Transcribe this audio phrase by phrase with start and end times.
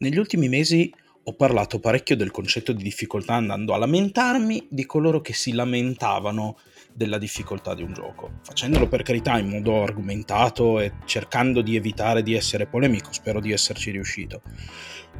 [0.00, 5.20] Negli ultimi mesi ho parlato parecchio del concetto di difficoltà andando a lamentarmi di coloro
[5.20, 6.56] che si lamentavano
[6.92, 12.22] della difficoltà di un gioco, facendolo per carità in modo argomentato e cercando di evitare
[12.22, 14.42] di essere polemico, spero di esserci riuscito.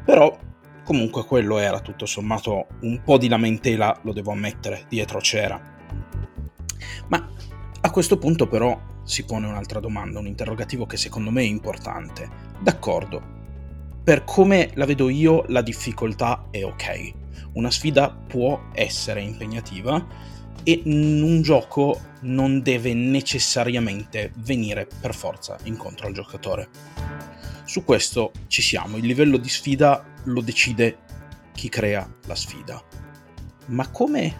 [0.05, 0.33] Però
[0.85, 5.61] comunque quello era tutto sommato un po' di lamentela, lo devo ammettere, dietro c'era.
[7.09, 7.29] Ma
[7.81, 12.29] a questo punto però si pone un'altra domanda, un interrogativo che secondo me è importante.
[12.61, 13.38] D'accordo,
[14.09, 17.13] per come la vedo io, la difficoltà è ok.
[17.53, 20.03] Una sfida può essere impegnativa
[20.63, 26.69] e un gioco non deve necessariamente venire per forza incontro al giocatore.
[27.65, 30.97] Su questo ci siamo, il livello di sfida lo decide
[31.53, 32.83] chi crea la sfida.
[33.67, 34.35] Ma come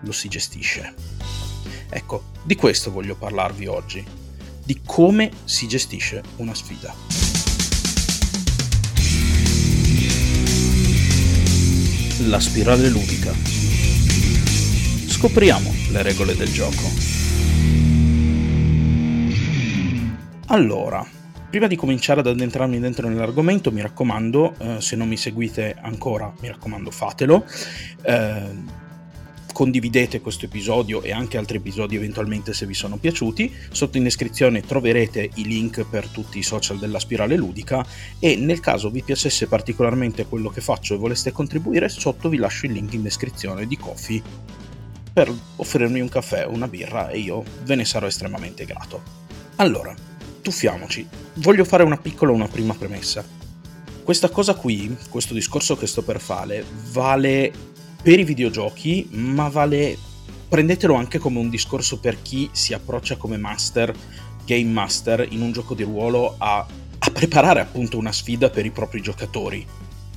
[0.00, 0.94] lo si gestisce?
[1.88, 4.04] Ecco, di questo voglio parlarvi oggi,
[4.62, 7.25] di come si gestisce una sfida.
[12.24, 13.30] La spirale ludica.
[15.06, 16.90] Scopriamo le regole del gioco.
[20.46, 21.06] Allora,
[21.50, 26.32] prima di cominciare ad addentrarmi dentro nell'argomento, mi raccomando, eh, se non mi seguite ancora,
[26.40, 27.44] mi raccomando fatelo.
[28.00, 28.84] Eh,
[29.56, 33.50] condividete questo episodio e anche altri episodi eventualmente se vi sono piaciuti.
[33.70, 37.82] Sotto in descrizione troverete i link per tutti i social della Spirale Ludica
[38.18, 42.66] e nel caso vi piacesse particolarmente quello che faccio e voleste contribuire, sotto vi lascio
[42.66, 44.22] il link in descrizione di Coffee
[45.10, 49.00] per offrirmi un caffè o una birra e io ve ne sarò estremamente grato.
[49.56, 49.94] Allora,
[50.42, 51.08] tuffiamoci.
[51.36, 53.24] Voglio fare una piccola una prima premessa.
[54.04, 56.62] Questa cosa qui, questo discorso che sto per fare,
[56.92, 59.96] vale per i videogiochi, ma vale
[60.48, 63.94] prendetelo anche come un discorso per chi si approccia come master,
[64.44, 66.66] game master in un gioco di ruolo a,
[66.98, 69.66] a preparare appunto una sfida per i propri giocatori.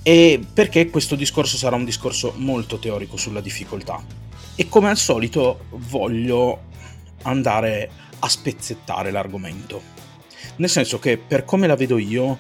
[0.01, 4.01] E perché questo discorso sarà un discorso molto teorico sulla difficoltà.
[4.55, 6.67] E come al solito voglio
[7.23, 9.97] andare a spezzettare l'argomento.
[10.57, 12.37] Nel senso che per come la vedo io,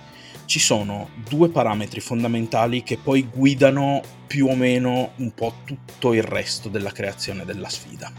[0.49, 6.23] ci sono due parametri fondamentali che poi guidano più o meno un po' tutto il
[6.23, 8.11] resto della creazione della sfida.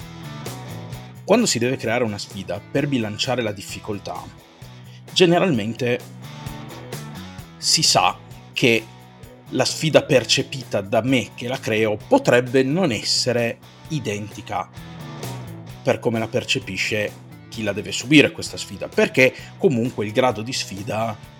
[1.24, 4.22] Quando si deve creare una sfida per bilanciare la difficoltà,
[5.12, 5.98] generalmente
[7.56, 8.16] si sa
[8.52, 8.84] che
[9.48, 13.58] la sfida percepita da me che la creo potrebbe non essere
[13.88, 14.70] identica
[15.82, 17.10] per come la percepisce
[17.48, 21.38] chi la deve subire questa sfida, perché comunque il grado di sfida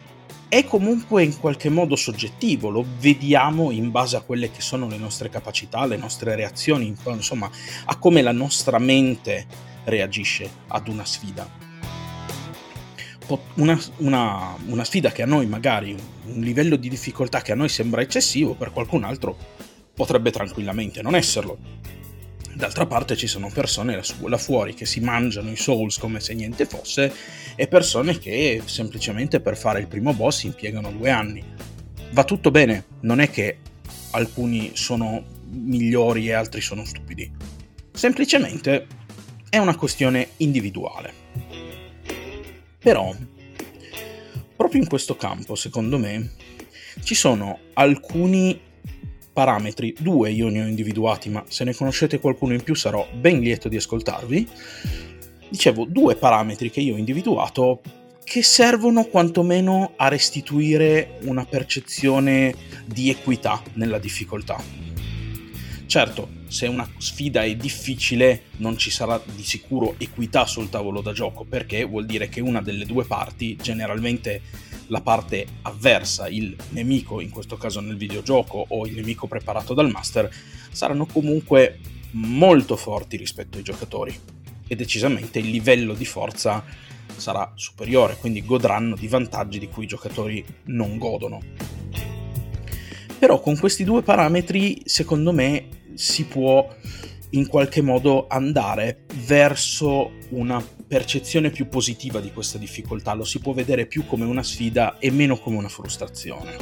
[0.51, 4.97] è comunque in qualche modo soggettivo, lo vediamo in base a quelle che sono le
[4.97, 7.49] nostre capacità, le nostre reazioni, insomma,
[7.85, 9.47] a come la nostra mente
[9.85, 11.49] reagisce ad una sfida.
[13.55, 15.95] Una, una, una sfida che a noi magari,
[16.25, 19.37] un livello di difficoltà che a noi sembra eccessivo, per qualcun altro
[19.95, 21.59] potrebbe tranquillamente non esserlo
[22.55, 26.67] D'altra parte ci sono persone là fuori che si mangiano i souls come se niente
[26.67, 27.13] fosse
[27.55, 31.45] e persone che semplicemente per fare il primo boss impiegano due anni.
[32.13, 33.59] Va tutto bene, non è che
[34.13, 37.31] alcuni sono migliori e altri sono stupidi.
[37.93, 38.87] Semplicemente
[39.49, 41.13] è una questione individuale.
[42.79, 43.15] Però,
[44.57, 46.33] proprio in questo campo, secondo me,
[47.03, 48.59] ci sono alcuni
[49.33, 53.41] parametri, due io ne ho individuati, ma se ne conoscete qualcuno in più sarò ben
[53.41, 54.49] lieto di ascoltarvi.
[55.49, 57.81] Dicevo, due parametri che io ho individuato
[58.23, 62.55] che servono quantomeno a restituire una percezione
[62.87, 64.63] di equità nella difficoltà.
[65.87, 71.13] Certo, se una sfida è difficile non ci sarà di sicuro equità sul tavolo da
[71.13, 74.41] gioco, perché vuol dire che una delle due parti, generalmente
[74.91, 79.91] la parte avversa, il nemico, in questo caso nel videogioco, o il nemico preparato dal
[79.91, 80.31] master,
[80.71, 81.79] saranno comunque
[82.13, 84.19] molto forti rispetto ai giocatori
[84.67, 86.65] e decisamente il livello di forza
[87.17, 91.41] sarà superiore, quindi godranno di vantaggi di cui i giocatori non godono.
[93.19, 96.69] Però con questi due parametri, secondo me, si può
[97.31, 103.53] in qualche modo andare verso una percezione più positiva di questa difficoltà, lo si può
[103.53, 106.57] vedere più come una sfida e meno come una frustrazione.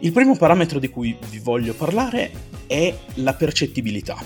[0.00, 2.30] Il primo parametro di cui vi voglio parlare
[2.66, 4.22] è la percettibilità,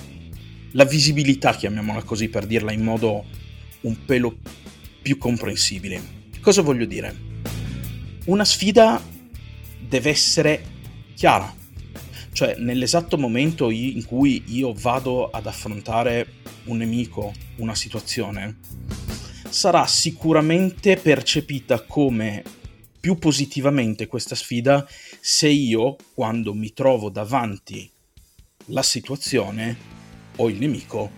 [0.72, 3.26] la visibilità, chiamiamola così per dirla in modo
[3.82, 4.38] un pelo
[5.00, 6.02] più comprensibile.
[6.40, 7.14] Cosa voglio dire?
[8.24, 9.00] Una sfida
[9.78, 10.64] deve essere
[11.14, 11.54] chiara,
[12.36, 16.34] cioè nell'esatto momento in cui io vado ad affrontare
[16.64, 18.58] un nemico, una situazione,
[19.48, 22.42] sarà sicuramente percepita come
[23.00, 24.86] più positivamente questa sfida
[25.18, 27.90] se io, quando mi trovo davanti
[28.66, 29.74] la situazione
[30.36, 31.10] o il nemico,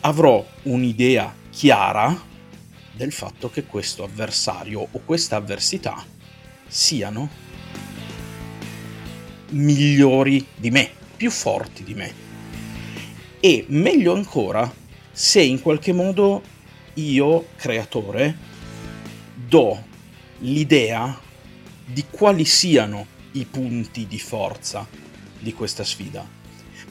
[0.00, 2.14] avrò un'idea chiara
[2.92, 6.04] del fatto che questo avversario o questa avversità
[6.66, 7.48] siano
[9.50, 12.12] migliori di me, più forti di me.
[13.40, 14.70] E meglio ancora
[15.10, 16.42] se in qualche modo
[16.94, 18.36] io, creatore,
[19.34, 19.82] do
[20.38, 21.18] l'idea
[21.84, 24.86] di quali siano i punti di forza
[25.38, 26.26] di questa sfida.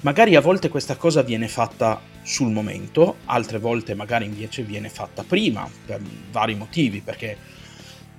[0.01, 5.23] Magari a volte questa cosa viene fatta sul momento, altre volte magari invece viene fatta
[5.23, 6.01] prima, per
[6.31, 7.38] vari motivi, perché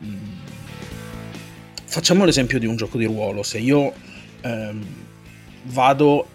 [0.04, 0.32] mm,
[1.84, 3.92] facciamo l'esempio di un gioco di ruolo, se io
[4.40, 4.84] ehm,
[5.64, 6.28] vado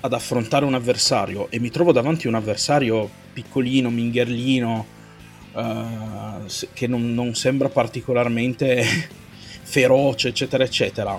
[0.00, 4.86] ad affrontare un avversario e mi trovo davanti un avversario piccolino, mingherlino,
[5.52, 8.84] uh, che non, non sembra particolarmente
[9.62, 11.18] feroce, eccetera, eccetera,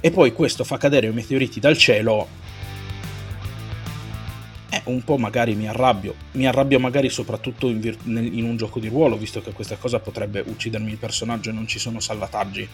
[0.00, 2.26] e poi questo fa cadere i meteoriti dal cielo,
[4.68, 6.14] eh, un po' magari mi arrabbio.
[6.32, 10.00] Mi arrabbio magari soprattutto in, vir- in, un gioco di ruolo, visto che questa cosa
[10.00, 12.68] potrebbe uccidermi il personaggio e non ci sono salvataggi.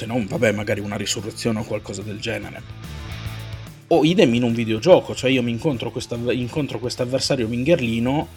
[0.00, 2.62] Se non, vabbè, magari una risurrezione o qualcosa del genere.
[3.88, 8.28] O idem in un videogioco, cioè io mi incontro questo avversario mingherlino,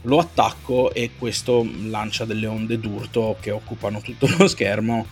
[0.00, 5.06] lo attacco e questo lancia delle onde d'urto che occupano tutto lo schermo,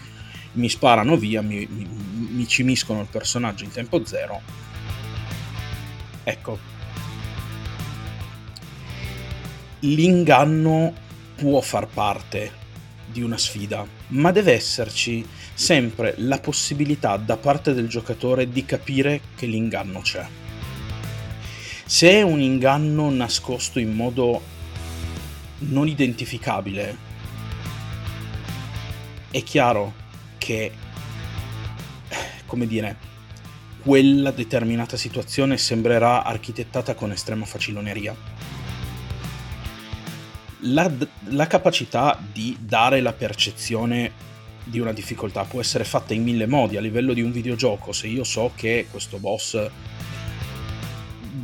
[0.52, 1.86] mi sparano via, mi, mi,
[2.30, 4.40] mi cimiscono il personaggio in tempo zero.
[6.24, 6.58] Ecco.
[9.80, 10.94] L'inganno
[11.34, 12.60] può far parte
[13.12, 15.24] di una sfida, ma deve esserci
[15.54, 20.26] sempre la possibilità da parte del giocatore di capire che l'inganno c'è.
[21.84, 24.42] Se è un inganno nascosto in modo
[25.58, 26.96] non identificabile,
[29.30, 29.92] è chiaro
[30.38, 30.72] che,
[32.46, 32.96] come dire,
[33.82, 38.31] quella determinata situazione sembrerà architettata con estrema faciloneria.
[40.66, 40.88] La,
[41.30, 44.30] la capacità di dare la percezione
[44.64, 47.92] di una difficoltà può essere fatta in mille modi a livello di un videogioco.
[47.92, 49.70] Se io so che questo boss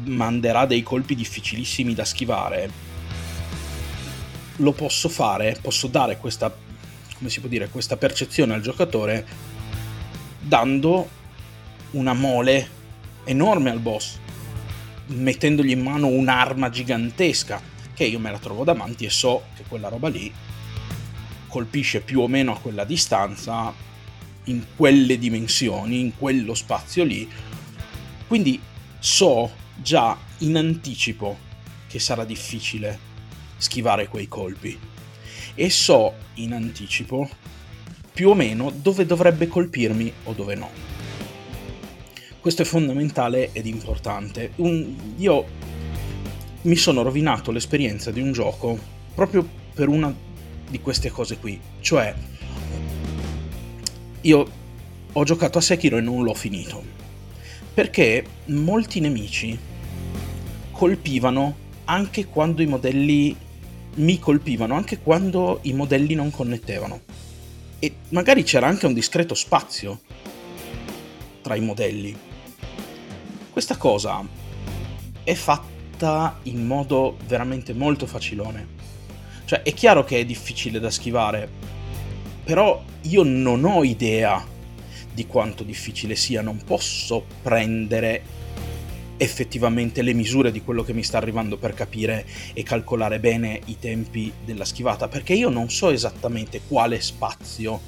[0.04, 2.70] manderà dei colpi difficilissimi da schivare,
[4.56, 6.54] lo posso fare, posso dare questa,
[7.16, 9.26] come si può dire, questa percezione al giocatore
[10.38, 11.08] dando
[11.92, 12.76] una mole
[13.24, 14.16] enorme al boss,
[15.06, 19.88] mettendogli in mano un'arma gigantesca che io me la trovo davanti e so che quella
[19.88, 20.32] roba lì
[21.48, 23.74] colpisce più o meno a quella distanza,
[24.44, 27.28] in quelle dimensioni, in quello spazio lì.
[28.28, 28.60] Quindi
[29.00, 31.38] so già in anticipo
[31.88, 32.96] che sarà difficile
[33.56, 34.78] schivare quei colpi.
[35.56, 37.28] E so in anticipo
[38.12, 40.70] più o meno dove dovrebbe colpirmi o dove no.
[42.38, 44.52] Questo è fondamentale ed importante.
[44.56, 45.46] Un, io
[46.68, 48.78] mi sono rovinato l'esperienza di un gioco
[49.14, 50.14] proprio per una
[50.68, 51.58] di queste cose qui.
[51.80, 52.14] Cioè,
[54.20, 54.50] io
[55.10, 56.84] ho giocato a Sekiro e non l'ho finito.
[57.72, 59.58] Perché molti nemici
[60.70, 61.56] colpivano
[61.86, 63.34] anche quando i modelli
[63.94, 67.00] mi colpivano, anche quando i modelli non connettevano.
[67.78, 70.00] E magari c'era anche un discreto spazio
[71.40, 72.14] tra i modelli.
[73.50, 74.22] Questa cosa
[75.24, 75.77] è fatta
[76.44, 78.78] in modo veramente molto facilone
[79.48, 81.48] cioè, è chiaro che è difficile da schivare,
[82.44, 84.44] però io non ho idea
[85.10, 88.22] di quanto difficile sia, non posso prendere
[89.16, 93.78] effettivamente le misure di quello che mi sta arrivando per capire e calcolare bene i
[93.78, 97.80] tempi della schivata, perché io non so esattamente quale spazio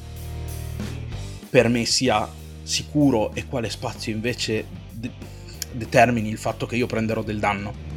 [1.50, 2.26] per me sia
[2.62, 5.11] sicuro e quale spazio invece de-
[5.73, 7.90] determini il fatto che io prenderò del danno.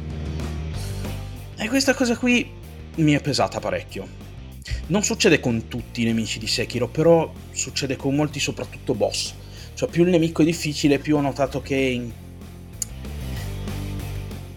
[1.64, 2.46] E questa cosa qui
[2.96, 4.06] mi è pesata parecchio.
[4.88, 9.32] Non succede con tutti i nemici di Sekiro, però succede con molti, soprattutto boss.
[9.72, 12.12] Cioè, più il nemico è difficile, più ho notato che in,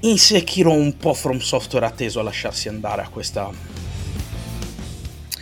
[0.02, 3.50] in Sekiro un po' From Software ha teso a lasciarsi andare a questa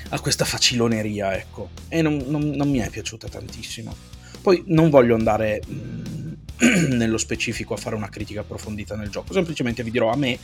[0.09, 1.69] a questa faciloneria, ecco.
[1.87, 3.91] E non, non, non mi è piaciuta tantissimo.
[4.39, 6.33] Poi non voglio andare mm,
[6.93, 10.37] nello specifico a fare una critica approfondita nel gioco, semplicemente vi dirò a me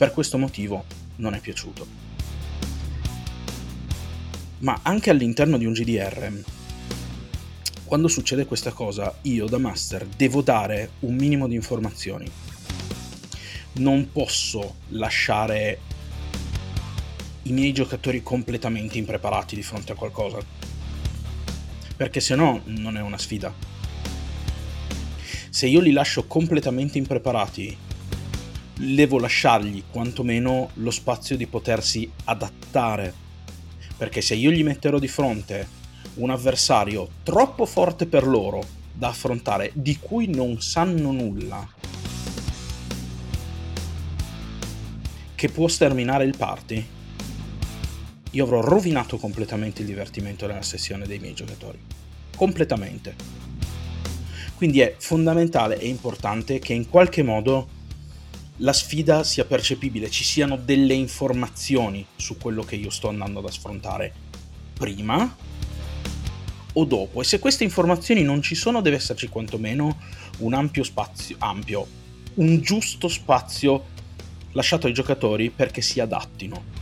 [0.00, 0.84] per questo motivo
[1.16, 1.86] non è piaciuto.
[4.60, 6.42] Ma anche all'interno di un GDR,
[7.84, 12.24] quando succede questa cosa, io da master devo dare un minimo di informazioni.
[13.72, 15.80] Non posso lasciare
[17.42, 20.38] i miei giocatori completamente impreparati di fronte a qualcosa.
[21.94, 23.52] Perché se no non è una sfida.
[25.50, 27.88] Se io li lascio completamente impreparati,
[28.80, 33.12] devo lasciargli quantomeno lo spazio di potersi adattare.
[33.96, 35.78] Perché se io gli metterò di fronte
[36.14, 41.68] un avversario troppo forte per loro da affrontare, di cui non sanno nulla,
[45.34, 46.86] che può sterminare il party,
[48.32, 51.78] io avrò rovinato completamente il divertimento della sessione dei miei giocatori.
[52.34, 53.14] Completamente.
[54.54, 57.78] Quindi è fondamentale e importante che in qualche modo
[58.60, 63.46] la sfida sia percepibile, ci siano delle informazioni su quello che io sto andando ad
[63.46, 64.12] affrontare
[64.74, 65.36] prima
[66.72, 67.20] o dopo.
[67.20, 69.98] E se queste informazioni non ci sono, deve esserci quantomeno
[70.38, 71.86] un ampio spazio, ampio,
[72.34, 73.98] un giusto spazio
[74.52, 76.78] lasciato ai giocatori perché si adattino.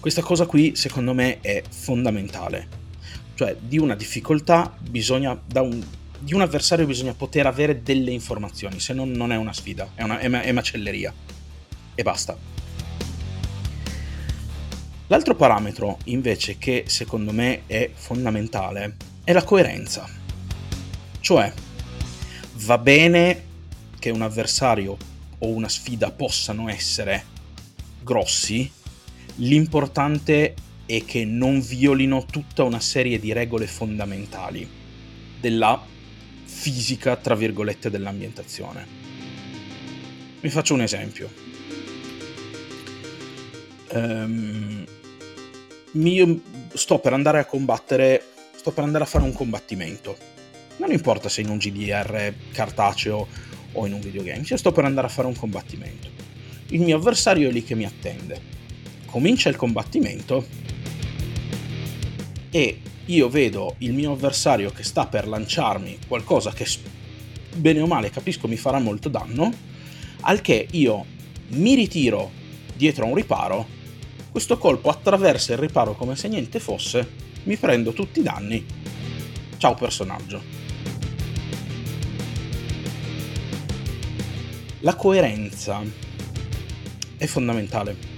[0.00, 2.82] Questa cosa qui secondo me è fondamentale.
[3.34, 5.82] Cioè di una difficoltà bisogna, da un,
[6.18, 10.02] di un avversario bisogna poter avere delle informazioni, se no non è una sfida, è,
[10.02, 11.12] una, è, è macelleria.
[11.94, 12.36] E basta.
[15.08, 20.08] L'altro parametro invece che secondo me è fondamentale è la coerenza.
[21.20, 21.52] Cioè,
[22.54, 23.44] va bene
[23.98, 24.96] che un avversario
[25.38, 27.24] o una sfida possano essere
[28.02, 28.70] grossi,
[29.36, 30.54] l'importante
[30.86, 34.68] è che non violino tutta una serie di regole fondamentali
[35.40, 35.82] della
[36.44, 38.86] fisica, tra virgolette, dell'ambientazione.
[40.40, 41.30] Vi faccio un esempio.
[43.92, 44.84] Um,
[45.92, 46.40] io
[46.74, 48.22] sto per andare a combattere,
[48.54, 50.16] sto per andare a fare un combattimento.
[50.76, 53.28] Non importa se in un GDR cartaceo
[53.72, 56.08] o in un videogame, io sto per andare a fare un combattimento.
[56.68, 58.52] Il mio avversario è lì che mi attende.
[59.06, 60.44] Comincia il combattimento
[62.54, 66.64] e io vedo il mio avversario che sta per lanciarmi qualcosa che
[67.52, 69.52] bene o male capisco mi farà molto danno,
[70.20, 71.04] al che io
[71.48, 72.30] mi ritiro
[72.76, 73.66] dietro a un riparo,
[74.30, 77.10] questo colpo attraversa il riparo come se niente fosse,
[77.42, 78.64] mi prendo tutti i danni.
[79.56, 80.40] Ciao personaggio.
[84.78, 85.82] La coerenza
[87.16, 88.13] è fondamentale.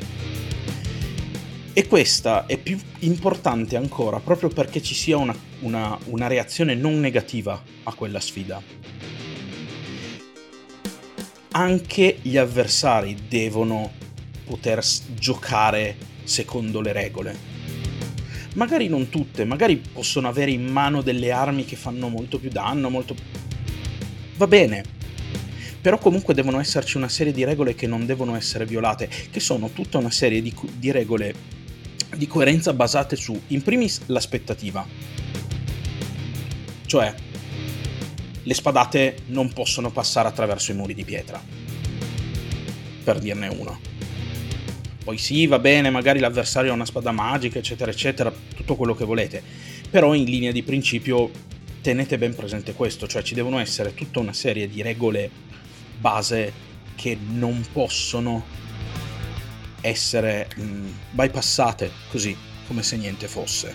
[1.79, 6.99] E questa è più importante ancora proprio perché ci sia una, una, una reazione non
[7.01, 8.63] negativa a quella sfida.
[11.51, 13.93] Anche gli avversari devono
[14.47, 14.83] poter
[15.17, 17.37] giocare secondo le regole.
[18.55, 22.89] Magari non tutte, magari possono avere in mano delle armi che fanno molto più danno,
[22.89, 23.15] molto...
[24.39, 24.83] Va bene,
[25.83, 29.69] però comunque devono esserci una serie di regole che non devono essere violate, che sono
[29.69, 31.56] tutta una serie di, di regole
[32.17, 34.87] di coerenza basate su, in primis, l'aspettativa.
[36.87, 37.15] Cioè,
[38.43, 41.43] le spadate non possono passare attraverso i muri di pietra.
[43.05, 43.79] Per dirne uno.
[45.05, 49.05] Poi sì, va bene, magari l'avversario ha una spada magica, eccetera, eccetera, tutto quello che
[49.05, 49.43] volete.
[49.89, 51.31] Però in linea di principio
[51.81, 55.31] tenete ben presente questo, cioè ci devono essere tutta una serie di regole
[56.01, 56.53] base
[56.97, 58.45] che non possono
[59.87, 63.75] essere mh, mm, bypassate così, come se niente fosse.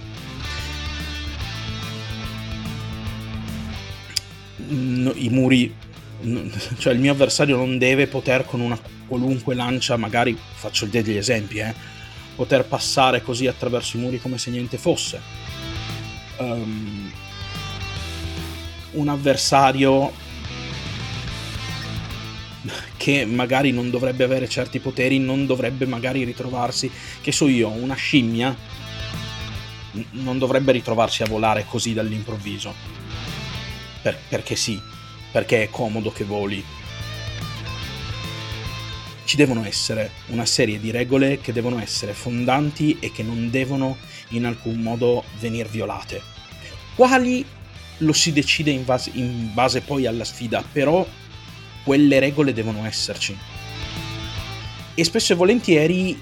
[4.68, 5.74] I muri,
[6.78, 11.60] cioè il mio avversario non deve poter con una qualunque lancia, magari faccio degli esempi,
[11.60, 11.74] eh,
[12.36, 15.20] poter passare così attraverso i muri come se niente fosse.
[16.38, 17.12] Um,
[18.92, 20.12] un avversario
[23.02, 27.96] che magari non dovrebbe avere certi poteri, non dovrebbe magari ritrovarsi, che so io, una
[27.96, 28.56] scimmia,
[30.12, 32.72] non dovrebbe ritrovarsi a volare così dall'improvviso.
[34.04, 34.80] Per, perché sì,
[35.32, 36.64] perché è comodo che voli.
[39.24, 43.98] Ci devono essere una serie di regole che devono essere fondanti e che non devono
[44.30, 46.22] in alcun modo venire violate.
[46.94, 47.44] Quali
[47.98, 51.04] lo si decide in base, in base poi alla sfida, però
[51.84, 53.38] quelle regole devono esserci.
[54.94, 56.20] E spesso e volentieri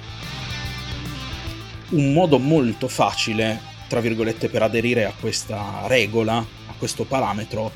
[1.90, 7.72] un modo molto facile, tra virgolette, per aderire a questa regola, a questo parametro,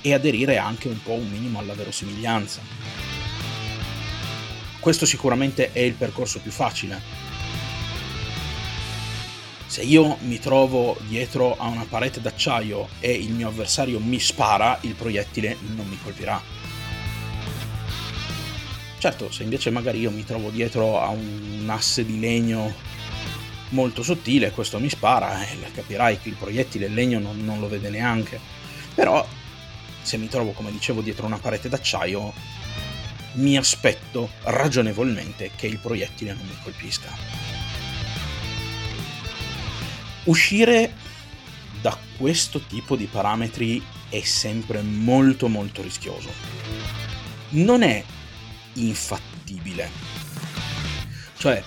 [0.00, 2.60] è aderire anche un po' un minimo alla verosimiglianza.
[4.78, 7.16] Questo sicuramente è il percorso più facile.
[9.66, 14.78] Se io mi trovo dietro a una parete d'acciaio e il mio avversario mi spara,
[14.82, 16.67] il proiettile non mi colpirà
[18.98, 22.74] Certo, se invece magari io mi trovo dietro a un asse di legno
[23.70, 27.60] molto sottile, questo mi spara, e eh, capirai che il proiettile il legno non, non
[27.60, 28.40] lo vede neanche.
[28.94, 29.26] Però
[30.02, 32.32] se mi trovo, come dicevo, dietro una parete d'acciaio,
[33.34, 37.08] mi aspetto ragionevolmente che il proiettile non mi colpisca.
[40.24, 40.92] Uscire
[41.80, 46.30] da questo tipo di parametri è sempre molto molto rischioso.
[47.50, 48.04] Non è
[48.86, 49.90] infattibile.
[51.36, 51.62] Cioè,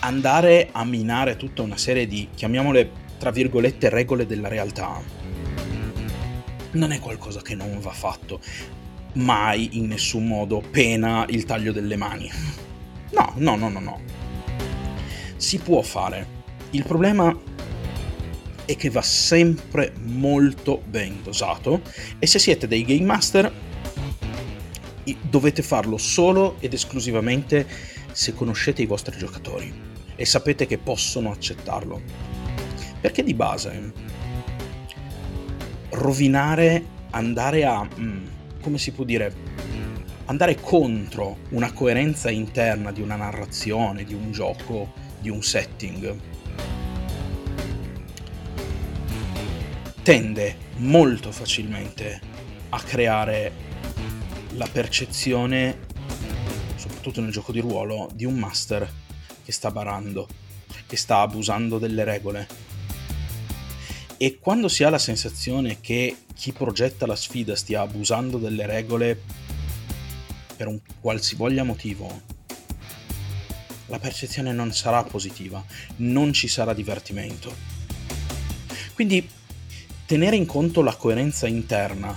[0.00, 5.02] andare a minare tutta una serie di, chiamiamole tra virgolette, regole della realtà,
[6.72, 8.40] non è qualcosa che non va fatto.
[9.14, 12.30] Mai in nessun modo pena il taglio delle mani.
[13.10, 14.00] No, no, no, no, no.
[15.36, 16.38] Si può fare.
[16.70, 17.36] Il problema
[18.64, 21.82] è che va sempre molto ben dosato
[22.18, 23.52] e se siete dei game master
[25.20, 27.66] dovete farlo solo ed esclusivamente
[28.12, 29.72] se conoscete i vostri giocatori
[30.16, 32.00] e sapete che possono accettarlo.
[33.00, 33.92] Perché di base
[35.90, 37.88] rovinare, andare a...
[37.98, 38.26] Mm,
[38.60, 39.32] come si può dire?
[40.26, 46.16] Andare contro una coerenza interna di una narrazione, di un gioco, di un setting,
[50.02, 52.20] tende molto facilmente
[52.70, 53.52] a creare
[54.54, 55.78] la percezione,
[56.76, 58.90] soprattutto nel gioco di ruolo, di un master
[59.44, 60.28] che sta barando,
[60.86, 62.48] che sta abusando delle regole.
[64.16, 69.20] E quando si ha la sensazione che chi progetta la sfida stia abusando delle regole
[70.56, 72.20] per un qualsivoglia motivo,
[73.86, 75.64] la percezione non sarà positiva,
[75.96, 77.54] non ci sarà divertimento.
[78.94, 79.28] Quindi
[80.06, 82.16] tenere in conto la coerenza interna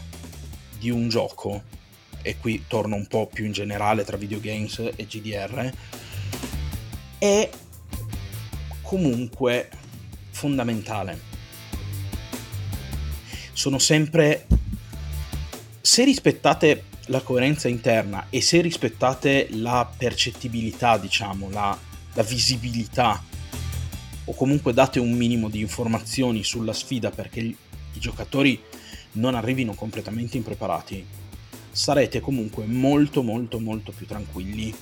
[0.77, 1.63] di un gioco,
[2.23, 5.71] e qui torno un po' più in generale tra videogames e GDR,
[7.19, 7.49] è
[8.81, 9.69] comunque
[10.31, 11.19] fondamentale.
[13.53, 14.47] Sono sempre...
[15.81, 21.77] Se rispettate la coerenza interna e se rispettate la percettibilità, diciamo, la,
[22.13, 23.21] la visibilità,
[24.25, 27.55] o comunque date un minimo di informazioni sulla sfida perché i
[27.99, 28.61] giocatori
[29.13, 31.05] non arrivino completamente impreparati,
[31.75, 34.73] sarete comunque molto molto molto più tranquilli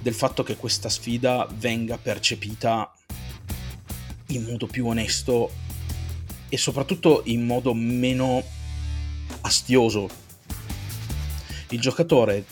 [0.00, 2.90] del fatto che questa sfida venga percepita
[4.28, 5.50] in modo più onesto
[6.48, 8.42] e soprattutto in modo meno
[9.42, 10.08] astioso.
[11.70, 12.44] Il giocatore,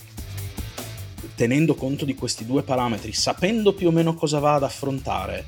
[1.35, 5.46] tenendo conto di questi due parametri, sapendo più o meno cosa va ad affrontare,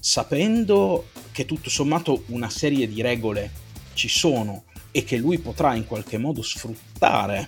[0.00, 3.50] sapendo che tutto sommato una serie di regole
[3.94, 4.64] ci sono
[4.96, 7.46] e che lui potrà in qualche modo sfruttare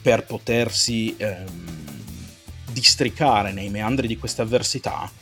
[0.00, 1.76] per potersi ehm,
[2.72, 5.12] districare nei meandri di queste avversità,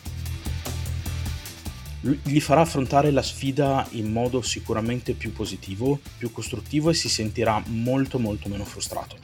[2.22, 7.60] gli farà affrontare la sfida in modo sicuramente più positivo, più costruttivo e si sentirà
[7.66, 9.16] molto molto meno frustrato.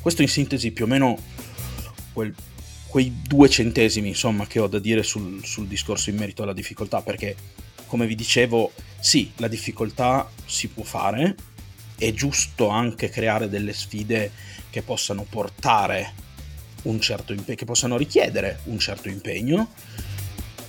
[0.00, 1.18] Questo in sintesi più o meno
[2.12, 2.32] quel
[2.86, 7.02] quei due centesimi insomma che ho da dire sul, sul discorso in merito alla difficoltà
[7.02, 7.36] perché
[7.86, 11.36] come vi dicevo sì la difficoltà si può fare.
[11.96, 14.30] È giusto anche creare delle sfide
[14.70, 16.26] che possano portare
[16.82, 19.72] un certo impegno che possano richiedere un certo impegno.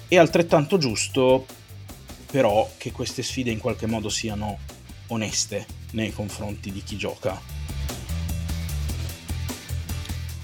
[0.08, 1.46] È altrettanto giusto
[2.32, 4.60] però che queste sfide in qualche modo siano
[5.08, 7.40] oneste nei confronti di chi gioca.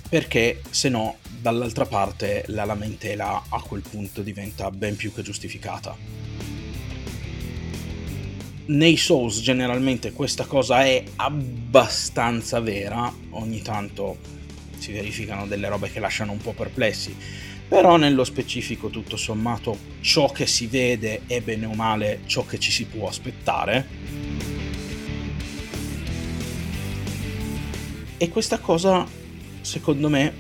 [0.10, 6.25] Perché se no dall'altra parte la lamentela a quel punto diventa ben più che giustificata.
[8.68, 14.18] Nei Souls generalmente questa cosa è abbastanza vera, ogni tanto
[14.80, 17.16] si verificano delle robe che lasciano un po' perplessi,
[17.68, 22.58] però nello specifico tutto sommato ciò che si vede è bene o male ciò che
[22.58, 23.88] ci si può aspettare.
[28.18, 29.06] E questa cosa,
[29.62, 30.34] secondo me,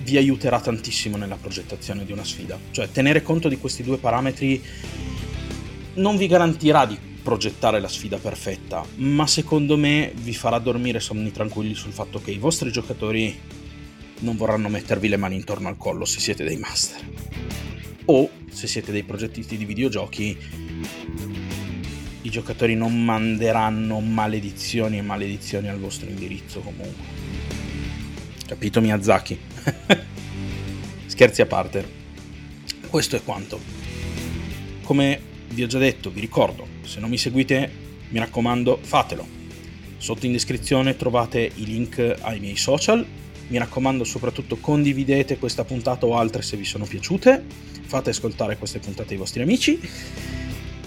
[0.00, 2.58] vi aiuterà tantissimo nella progettazione di una sfida.
[2.72, 4.60] Cioè tenere conto di questi due parametri
[5.94, 11.30] non vi garantirà di progettare la sfida perfetta, ma secondo me vi farà dormire sonni
[11.30, 13.38] tranquilli sul fatto che i vostri giocatori
[14.20, 17.00] non vorranno mettervi le mani intorno al collo se siete dei master.
[18.06, 20.36] O se siete dei progettisti di videogiochi,
[22.22, 27.20] i giocatori non manderanno maledizioni e maledizioni al vostro indirizzo comunque.
[28.46, 29.38] Capito Miyazaki?
[31.06, 32.00] Scherzi a parte.
[32.88, 33.60] Questo è quanto.
[34.82, 37.70] Come vi ho già detto, vi ricordo, se non mi seguite,
[38.08, 39.40] mi raccomando, fatelo.
[39.98, 43.06] Sotto in descrizione trovate i link ai miei social.
[43.48, 47.44] Mi raccomando soprattutto condividete questa puntata o altre se vi sono piaciute.
[47.84, 49.78] Fate ascoltare queste puntate ai vostri amici.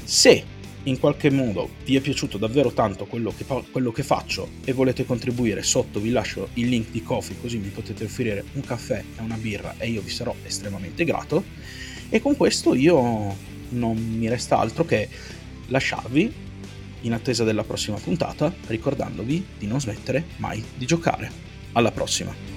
[0.03, 0.43] Se
[0.83, 5.05] in qualche modo vi è piaciuto davvero tanto quello che, quello che, faccio e volete
[5.05, 9.21] contribuire, sotto vi lascio il link di Coffee così mi potete offrire un caffè e
[9.21, 11.43] una birra e io vi sarò estremamente grato.
[12.09, 15.07] E con questo io non mi resta altro che
[15.67, 16.33] lasciarvi
[17.01, 21.31] in attesa della prossima puntata, ricordandovi di non smettere mai di giocare.
[21.73, 22.54] Alla prossima!